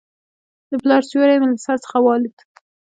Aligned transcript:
د 0.69 0.71
پلار 0.81 1.01
سیوری 1.09 1.37
مې 1.41 1.47
له 1.53 1.57
سر 1.65 1.77
څخه 1.83 1.97
والوت. 2.01 2.37